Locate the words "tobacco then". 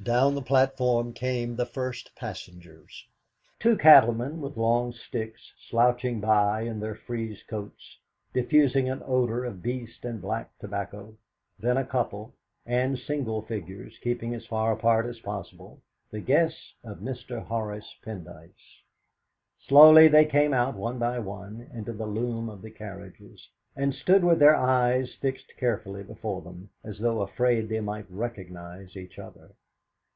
10.60-11.76